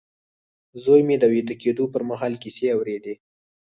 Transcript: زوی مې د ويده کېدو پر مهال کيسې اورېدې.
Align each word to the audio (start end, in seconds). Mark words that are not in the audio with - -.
زوی 0.83 1.01
مې 1.07 1.15
د 1.19 1.23
ويده 1.31 1.55
کېدو 1.61 1.83
پر 1.93 2.01
مهال 2.09 2.33
کيسې 2.43 2.67
اورېدې. 2.75 3.15